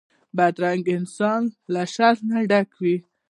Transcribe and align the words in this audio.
بدرنګه 0.37 0.91
انسان 0.99 1.41
له 1.73 1.83
شر 1.93 2.15
نه 2.29 2.39
ډک 2.49 2.69
وي 2.81 2.97